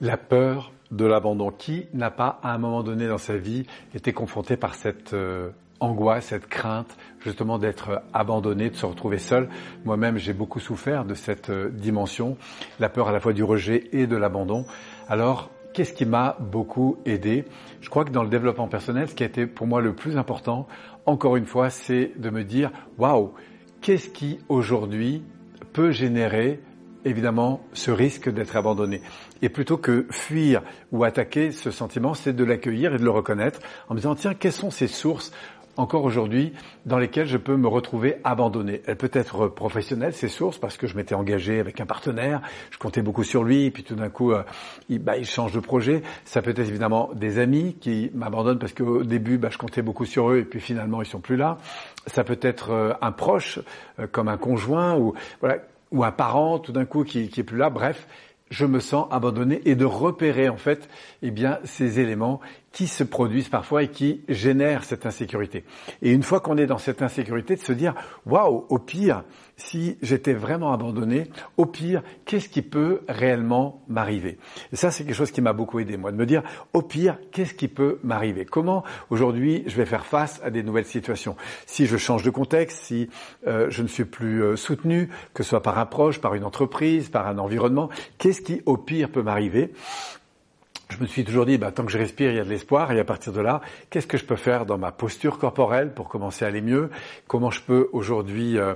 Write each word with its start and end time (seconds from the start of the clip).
La 0.00 0.16
peur 0.16 0.72
de 0.90 1.04
l'abandon. 1.04 1.50
Qui 1.50 1.86
n'a 1.92 2.10
pas, 2.10 2.40
à 2.42 2.52
un 2.52 2.58
moment 2.58 2.82
donné 2.82 3.06
dans 3.06 3.18
sa 3.18 3.36
vie, 3.36 3.66
été 3.94 4.12
confronté 4.12 4.56
par 4.56 4.74
cette 4.74 5.14
euh, 5.14 5.50
angoisse, 5.80 6.26
cette 6.26 6.46
crainte, 6.48 6.96
justement 7.20 7.58
d'être 7.58 8.02
abandonné, 8.12 8.70
de 8.70 8.76
se 8.76 8.86
retrouver 8.86 9.18
seul? 9.18 9.48
Moi-même, 9.84 10.18
j'ai 10.18 10.32
beaucoup 10.32 10.60
souffert 10.60 11.04
de 11.04 11.14
cette 11.14 11.50
euh, 11.50 11.70
dimension, 11.70 12.36
la 12.80 12.88
peur 12.88 13.08
à 13.08 13.12
la 13.12 13.20
fois 13.20 13.32
du 13.32 13.44
rejet 13.44 13.88
et 13.92 14.06
de 14.06 14.16
l'abandon. 14.16 14.64
Alors, 15.08 15.50
qu'est-ce 15.72 15.92
qui 15.92 16.04
m'a 16.04 16.36
beaucoup 16.40 16.98
aidé? 17.06 17.44
Je 17.80 17.88
crois 17.88 18.04
que 18.04 18.10
dans 18.10 18.22
le 18.22 18.28
développement 18.28 18.68
personnel, 18.68 19.08
ce 19.08 19.14
qui 19.14 19.22
a 19.22 19.26
été 19.26 19.46
pour 19.46 19.66
moi 19.66 19.80
le 19.80 19.94
plus 19.94 20.16
important, 20.16 20.66
encore 21.06 21.36
une 21.36 21.46
fois, 21.46 21.70
c'est 21.70 22.12
de 22.16 22.30
me 22.30 22.44
dire, 22.44 22.70
waouh, 22.98 23.32
qu'est-ce 23.80 24.10
qui 24.10 24.38
aujourd'hui 24.48 25.22
peut 25.72 25.90
générer 25.90 26.60
évidemment 27.04 27.60
ce 27.72 27.90
risque 27.90 28.28
d'être 28.30 28.56
abandonné. 28.56 29.02
Et 29.42 29.48
plutôt 29.48 29.76
que 29.76 30.06
fuir 30.10 30.62
ou 30.92 31.04
attaquer 31.04 31.52
ce 31.52 31.70
sentiment, 31.70 32.14
c'est 32.14 32.32
de 32.32 32.44
l'accueillir 32.44 32.94
et 32.94 32.98
de 32.98 33.04
le 33.04 33.10
reconnaître 33.10 33.60
en 33.88 33.94
me 33.94 33.98
disant, 33.98 34.14
tiens, 34.14 34.34
quelles 34.34 34.52
sont 34.52 34.70
ces 34.70 34.88
sources 34.88 35.32
encore 35.76 36.04
aujourd'hui 36.04 36.52
dans 36.84 36.98
lesquelles 36.98 37.26
je 37.26 37.38
peux 37.38 37.56
me 37.56 37.68
retrouver 37.68 38.16
abandonné? 38.24 38.82
Elle 38.86 38.96
peut 38.96 39.10
être 39.12 39.48
professionnelle, 39.48 40.12
ces 40.12 40.28
sources, 40.28 40.58
parce 40.58 40.76
que 40.76 40.86
je 40.86 40.96
m'étais 40.96 41.14
engagé 41.14 41.60
avec 41.60 41.80
un 41.80 41.86
partenaire, 41.86 42.42
je 42.70 42.78
comptais 42.78 43.02
beaucoup 43.02 43.24
sur 43.24 43.44
lui, 43.44 43.66
et 43.66 43.70
puis 43.70 43.82
tout 43.82 43.94
d'un 43.94 44.10
coup, 44.10 44.32
euh, 44.32 44.42
il, 44.88 44.98
bah, 44.98 45.16
il, 45.16 45.24
change 45.24 45.52
de 45.52 45.60
projet. 45.60 46.02
Ça 46.24 46.42
peut 46.42 46.50
être 46.50 46.58
évidemment 46.58 47.10
des 47.14 47.38
amis 47.38 47.76
qui 47.80 48.10
m'abandonnent 48.14 48.58
parce 48.58 48.72
qu'au 48.72 49.02
début, 49.02 49.38
bah, 49.38 49.48
je 49.50 49.58
comptais 49.58 49.82
beaucoup 49.82 50.04
sur 50.04 50.30
eux, 50.30 50.38
et 50.38 50.44
puis 50.44 50.60
finalement, 50.60 51.02
ils 51.02 51.08
sont 51.08 51.20
plus 51.20 51.36
là. 51.36 51.58
Ça 52.06 52.24
peut 52.24 52.38
être 52.42 52.70
euh, 52.70 52.92
un 53.00 53.12
proche, 53.12 53.60
euh, 53.98 54.06
comme 54.10 54.28
un 54.28 54.36
conjoint, 54.36 54.96
ou 54.96 55.14
voilà, 55.40 55.58
ou 55.92 56.04
un 56.04 56.10
parent 56.12 56.58
tout 56.58 56.72
d'un 56.72 56.84
coup 56.84 57.04
qui, 57.04 57.28
qui 57.28 57.40
est 57.40 57.44
plus 57.44 57.58
là. 57.58 57.70
Bref, 57.70 58.08
je 58.50 58.66
me 58.66 58.80
sens 58.80 59.06
abandonné 59.10 59.62
et 59.64 59.74
de 59.74 59.84
repérer 59.84 60.48
en 60.48 60.56
fait 60.56 60.88
eh 61.22 61.30
bien 61.30 61.58
ces 61.64 62.00
éléments 62.00 62.40
qui 62.72 62.86
se 62.86 63.04
produisent 63.04 63.48
parfois 63.48 63.82
et 63.82 63.88
qui 63.88 64.22
génèrent 64.28 64.84
cette 64.84 65.06
insécurité. 65.06 65.64
Et 66.00 66.12
une 66.12 66.22
fois 66.22 66.40
qu'on 66.40 66.56
est 66.56 66.66
dans 66.66 66.78
cette 66.78 67.02
insécurité, 67.02 67.56
de 67.56 67.60
se 67.60 67.72
dire 67.72 67.94
waouh, 68.26 68.66
au 68.68 68.78
pire, 68.78 69.24
si 69.56 69.98
j'étais 70.02 70.32
vraiment 70.32 70.72
abandonné, 70.72 71.28
au 71.56 71.66
pire, 71.66 72.02
qu'est-ce 72.24 72.48
qui 72.48 72.62
peut 72.62 73.02
réellement 73.08 73.82
m'arriver? 73.88 74.38
Et 74.72 74.76
ça, 74.76 74.90
c'est 74.90 75.04
quelque 75.04 75.14
chose 75.14 75.30
qui 75.30 75.40
m'a 75.40 75.52
beaucoup 75.52 75.78
aidé, 75.78 75.96
moi, 75.96 76.10
de 76.10 76.16
me 76.16 76.26
dire 76.26 76.42
au 76.72 76.82
pire, 76.82 77.18
qu'est-ce 77.30 77.54
qui 77.54 77.68
peut 77.68 77.98
m'arriver? 78.02 78.44
Comment 78.44 78.82
aujourd'hui 79.10 79.62
je 79.66 79.76
vais 79.76 79.86
faire 79.86 80.06
face 80.06 80.40
à 80.42 80.50
des 80.50 80.62
nouvelles 80.62 80.86
situations? 80.86 81.36
Si 81.66 81.86
je 81.86 81.96
change 81.96 82.22
de 82.22 82.30
contexte, 82.30 82.84
si 82.84 83.08
euh, 83.46 83.68
je 83.70 83.82
ne 83.82 83.88
suis 83.88 84.04
plus 84.04 84.42
euh, 84.42 84.56
soutenu, 84.56 85.10
que 85.34 85.42
ce 85.42 85.50
soit 85.50 85.62
par 85.62 85.78
un 85.78 85.86
proche, 85.86 86.20
par 86.20 86.34
une 86.34 86.44
entreprise, 86.44 87.08
par 87.10 87.26
un 87.26 87.38
environnement, 87.38 87.90
qu'est-ce 88.18 88.40
qui 88.40 88.62
au 88.66 88.76
pire 88.76 89.10
peut 89.10 89.22
m'arriver? 89.22 89.72
Je 90.92 91.00
me 91.00 91.06
suis 91.06 91.24
toujours 91.24 91.46
dit, 91.46 91.58
bah, 91.58 91.72
tant 91.72 91.84
que 91.84 91.90
je 91.90 91.98
respire, 91.98 92.30
il 92.30 92.36
y 92.36 92.40
a 92.40 92.44
de 92.44 92.48
l'espoir. 92.48 92.92
Et 92.92 93.00
à 93.00 93.04
partir 93.04 93.32
de 93.32 93.40
là, 93.40 93.60
qu'est-ce 93.90 94.06
que 94.06 94.18
je 94.18 94.24
peux 94.24 94.36
faire 94.36 94.66
dans 94.66 94.78
ma 94.78 94.92
posture 94.92 95.38
corporelle 95.38 95.92
pour 95.92 96.08
commencer 96.08 96.44
à 96.44 96.48
aller 96.48 96.60
mieux? 96.60 96.90
Comment 97.26 97.50
je 97.50 97.62
peux 97.62 97.88
aujourd'hui 97.92 98.58
euh, 98.58 98.74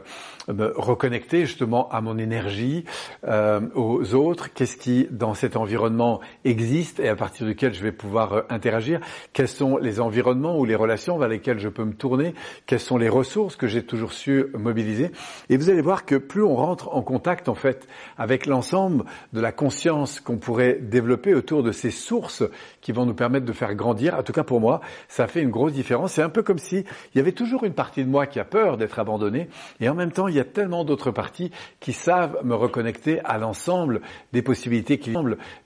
me 0.48 0.72
reconnecter 0.76 1.46
justement 1.46 1.88
à 1.90 2.00
mon 2.00 2.18
énergie, 2.18 2.84
euh, 3.24 3.60
aux 3.74 4.14
autres? 4.14 4.52
Qu'est-ce 4.52 4.76
qui, 4.76 5.06
dans 5.10 5.34
cet 5.34 5.56
environnement, 5.56 6.20
existe 6.44 7.00
et 7.00 7.08
à 7.08 7.16
partir 7.16 7.46
duquel 7.46 7.74
je 7.74 7.82
vais 7.82 7.92
pouvoir 7.92 8.32
euh, 8.32 8.42
interagir? 8.48 9.00
Quels 9.32 9.48
sont 9.48 9.76
les 9.76 10.00
environnements 10.00 10.58
ou 10.58 10.64
les 10.64 10.74
relations 10.74 11.18
vers 11.18 11.28
lesquelles 11.28 11.58
je 11.58 11.68
peux 11.68 11.84
me 11.84 11.94
tourner? 11.94 12.34
Quelles 12.66 12.80
sont 12.80 12.96
les 12.96 13.08
ressources 13.08 13.56
que 13.56 13.66
j'ai 13.66 13.84
toujours 13.84 14.12
su 14.12 14.46
mobiliser? 14.54 15.10
Et 15.50 15.56
vous 15.56 15.68
allez 15.70 15.82
voir 15.82 16.06
que 16.06 16.16
plus 16.16 16.42
on 16.42 16.56
rentre 16.56 16.94
en 16.94 17.02
contact, 17.02 17.48
en 17.48 17.54
fait, 17.54 17.86
avec 18.16 18.46
l'ensemble 18.46 19.04
de 19.32 19.40
la 19.40 19.52
conscience 19.52 20.20
qu'on 20.20 20.38
pourrait 20.38 20.78
développer 20.80 21.34
autour 21.34 21.62
de 21.62 21.72
ces 21.72 21.90
sources 22.06 22.44
qui 22.80 22.92
vont 22.92 23.06
nous 23.06 23.14
permettre 23.14 23.46
de 23.46 23.52
faire 23.52 23.74
grandir. 23.74 24.14
En 24.14 24.22
tout 24.22 24.32
cas 24.32 24.44
pour 24.44 24.60
moi, 24.60 24.80
ça 25.08 25.26
fait 25.26 25.42
une 25.42 25.50
grosse 25.50 25.72
différence. 25.72 26.12
C'est 26.12 26.22
un 26.22 26.28
peu 26.28 26.42
comme 26.42 26.58
si 26.58 26.84
il 27.14 27.18
y 27.18 27.20
avait 27.20 27.32
toujours 27.32 27.64
une 27.64 27.74
partie 27.74 28.04
de 28.04 28.08
moi 28.08 28.26
qui 28.26 28.40
a 28.40 28.44
peur 28.44 28.76
d'être 28.76 28.98
abandonnée 28.98 29.48
et 29.80 29.88
en 29.88 29.94
même 29.94 30.12
temps 30.12 30.28
il 30.28 30.34
y 30.34 30.40
a 30.40 30.44
tellement 30.44 30.84
d'autres 30.84 31.10
parties 31.10 31.50
qui 31.80 31.92
savent 31.92 32.38
me 32.44 32.54
reconnecter 32.54 33.20
à 33.24 33.38
l'ensemble 33.38 34.00
des 34.32 34.42
possibilités 34.42 34.98
qui 34.98 35.14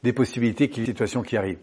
des 0.02 0.12
possibilités 0.12 0.68
qui 0.68 0.84
situations 0.84 1.22
qui 1.22 1.36
arrivent. 1.36 1.58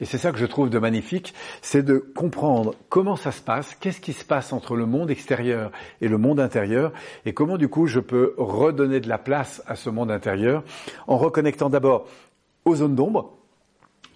Et 0.00 0.04
c'est 0.04 0.18
ça 0.18 0.32
que 0.32 0.38
je 0.38 0.46
trouve 0.46 0.70
de 0.70 0.78
magnifique, 0.78 1.34
c'est 1.60 1.82
de 1.82 1.98
comprendre 1.98 2.74
comment 2.88 3.16
ça 3.16 3.32
se 3.32 3.42
passe, 3.42 3.74
qu'est-ce 3.74 4.00
qui 4.00 4.12
se 4.12 4.24
passe 4.24 4.52
entre 4.52 4.76
le 4.76 4.86
monde 4.86 5.10
extérieur 5.10 5.70
et 6.00 6.08
le 6.08 6.18
monde 6.18 6.40
intérieur 6.40 6.92
et 7.24 7.32
comment 7.32 7.58
du 7.58 7.68
coup 7.68 7.86
je 7.86 8.00
peux 8.00 8.34
redonner 8.38 9.00
de 9.00 9.08
la 9.08 9.18
place 9.18 9.62
à 9.66 9.76
ce 9.76 9.90
monde 9.90 10.10
intérieur 10.10 10.62
en 11.06 11.16
reconnectant 11.16 11.68
d'abord 11.68 12.06
aux 12.64 12.76
zones 12.76 12.94
d'ombre, 12.94 13.36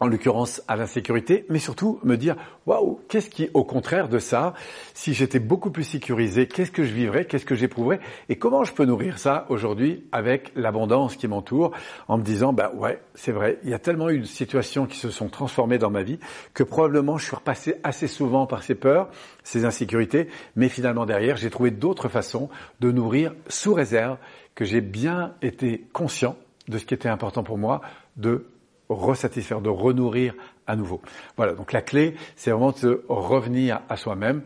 en 0.01 0.07
l'occurrence 0.07 0.63
à 0.69 0.77
l'insécurité, 0.77 1.47
mais 1.49 1.59
surtout 1.59 2.01
me 2.05 2.17
dire 2.17 2.37
waouh, 2.67 3.01
qu'est-ce 3.09 3.31
qui, 3.31 3.49
au 3.55 3.65
contraire 3.65 4.09
de 4.09 4.19
ça, 4.19 4.55
si 4.95 5.15
j'étais 5.15 5.39
beaucoup 5.39 5.71
plus 5.71 5.85
sécurisé, 5.85 6.47
qu'est-ce 6.47 6.71
que 6.71 6.85
je 6.85 6.93
vivrais, 6.93 7.25
qu'est-ce 7.25 7.47
que 7.47 7.55
j'éprouverais, 7.55 8.01
et 8.29 8.37
comment 8.37 8.65
je 8.65 8.73
peux 8.73 8.85
nourrir 8.85 9.19
ça 9.19 9.47
aujourd'hui 9.49 10.05
avec 10.13 10.53
l'abondance 10.57 11.17
qui 11.17 11.29
m'entoure, 11.29 11.73
en 12.09 12.19
me 12.19 12.23
disant 12.23 12.53
bah 12.53 12.73
ouais, 12.75 13.01
c'est 13.15 13.33
vrai, 13.33 13.59
il 13.65 13.71
y 13.71 13.75
a 13.75 13.79
tellement 13.79 14.11
eu 14.11 14.21
de 14.21 14.27
situations 14.27 14.87
qui 14.87 14.99
se 14.99 15.11
sont 15.11 15.29
transformées 15.29 15.79
dans 15.79 15.91
ma 15.91 16.03
vie 16.03 16.19
que 16.55 16.63
probablement 16.63 17.19
je 17.19 17.27
suis 17.27 17.37
repassé 17.37 17.77
assez 17.85 18.09
souvent 18.09 18.47
par 18.47 18.63
ces 18.63 18.75
peurs, 18.75 19.09
ces 19.45 19.65
insécurités, 19.65 20.29
mais 20.57 20.69
finalement 20.69 21.07
derrière 21.07 21.37
j'ai 21.37 21.51
trouvé 21.51 21.71
d'autres 21.71 22.09
façons 22.09 22.49
de 22.81 22.91
nourrir 22.91 23.33
sous 23.49 23.75
réserve 23.75 24.19
que 24.55 24.65
j'ai 24.65 24.81
bien 24.81 25.35
été 25.43 25.87
conscient 25.93 26.37
de 26.69 26.79
ce 26.79 26.85
qui 26.85 26.95
était 26.95 27.09
important 27.09 27.43
pour 27.43 27.59
moi, 27.59 27.81
de 28.17 28.47
resatisfaire, 28.89 29.61
de 29.61 29.69
renourrir 29.69 30.35
à 30.67 30.77
nouveau. 30.77 31.01
Voilà, 31.37 31.55
donc 31.55 31.73
la 31.73 31.83
clé, 31.83 32.15
c'est 32.37 32.51
vraiment 32.51 32.73
de 32.73 33.05
revenir 33.09 33.81
à 33.89 33.97
soi-même. 33.97 34.43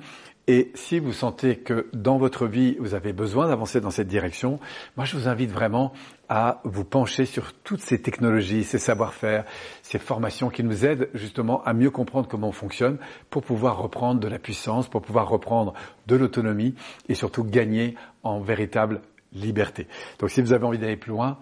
Et 0.46 0.72
si 0.74 0.98
vous 0.98 1.12
sentez 1.12 1.56
que 1.58 1.86
dans 1.92 2.18
votre 2.18 2.46
vie, 2.46 2.76
vous 2.80 2.94
avez 2.94 3.12
besoin 3.12 3.46
d'avancer 3.46 3.80
dans 3.80 3.90
cette 3.90 4.08
direction, 4.08 4.58
moi 4.96 5.04
je 5.04 5.16
vous 5.16 5.28
invite 5.28 5.52
vraiment 5.52 5.92
à 6.28 6.60
vous 6.64 6.82
pencher 6.82 7.24
sur 7.24 7.52
toutes 7.52 7.82
ces 7.82 8.02
technologies, 8.02 8.64
ces 8.64 8.78
savoir-faire, 8.78 9.44
ces 9.82 10.00
formations 10.00 10.48
qui 10.50 10.64
nous 10.64 10.84
aident 10.84 11.08
justement 11.14 11.62
à 11.62 11.72
mieux 11.72 11.90
comprendre 11.90 12.26
comment 12.26 12.48
on 12.48 12.52
fonctionne 12.52 12.98
pour 13.28 13.42
pouvoir 13.42 13.78
reprendre 13.80 14.18
de 14.18 14.26
la 14.26 14.40
puissance, 14.40 14.88
pour 14.88 15.02
pouvoir 15.02 15.28
reprendre 15.28 15.72
de 16.08 16.16
l'autonomie 16.16 16.74
et 17.08 17.14
surtout 17.14 17.44
gagner 17.44 17.94
en 18.24 18.40
véritable 18.40 19.02
liberté. 19.32 19.86
Donc 20.18 20.30
si 20.30 20.42
vous 20.42 20.52
avez 20.52 20.64
envie 20.64 20.78
d'aller 20.78 20.96
plus 20.96 21.10
loin, 21.10 21.38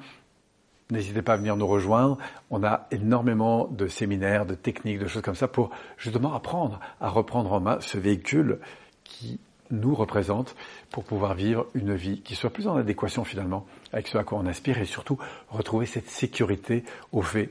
N'hésitez 0.90 1.20
pas 1.20 1.34
à 1.34 1.36
venir 1.36 1.56
nous 1.56 1.66
rejoindre. 1.66 2.16
On 2.50 2.64
a 2.64 2.86
énormément 2.90 3.66
de 3.66 3.88
séminaires, 3.88 4.46
de 4.46 4.54
techniques, 4.54 4.98
de 4.98 5.06
choses 5.06 5.22
comme 5.22 5.34
ça 5.34 5.48
pour 5.48 5.70
justement 5.98 6.34
apprendre 6.34 6.80
à 7.00 7.10
reprendre 7.10 7.52
en 7.52 7.60
main 7.60 7.78
ce 7.80 7.98
véhicule 7.98 8.58
qui 9.04 9.38
nous 9.70 9.94
représente 9.94 10.56
pour 10.90 11.04
pouvoir 11.04 11.34
vivre 11.34 11.66
une 11.74 11.94
vie 11.94 12.22
qui 12.22 12.34
soit 12.34 12.50
plus 12.50 12.68
en 12.68 12.76
adéquation 12.76 13.24
finalement 13.24 13.66
avec 13.92 14.08
ce 14.08 14.16
à 14.16 14.24
quoi 14.24 14.38
on 14.38 14.46
aspire 14.46 14.78
et 14.78 14.86
surtout 14.86 15.18
retrouver 15.50 15.84
cette 15.84 16.08
sécurité 16.08 16.84
au 17.12 17.20
fait 17.20 17.50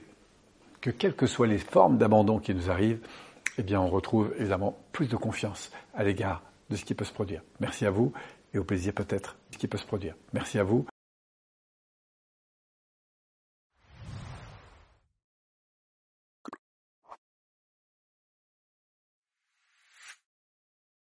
que 0.81 0.89
quelles 0.89 1.15
que 1.15 1.27
soient 1.27 1.47
les 1.47 1.57
formes 1.57 1.97
d'abandon 1.97 2.39
qui 2.39 2.53
nous 2.53 2.71
arrivent, 2.71 2.99
eh 3.57 3.63
bien 3.63 3.79
on 3.79 3.89
retrouve 3.89 4.33
évidemment 4.39 4.77
plus 4.91 5.07
de 5.07 5.15
confiance 5.15 5.71
à 5.93 6.03
l'égard 6.03 6.41
de 6.69 6.75
ce 6.75 6.85
qui 6.85 6.95
peut 6.95 7.05
se 7.05 7.13
produire. 7.13 7.41
Merci 7.59 7.85
à 7.85 7.91
vous 7.91 8.13
et 8.53 8.57
au 8.57 8.63
plaisir 8.63 8.93
peut-être 8.93 9.35
de 9.49 9.55
ce 9.55 9.59
qui 9.59 9.67
peut 9.67 9.77
se 9.77 9.85
produire. 9.85 10.15
Merci 10.33 10.59
à 10.59 10.63
vous. 10.63 10.87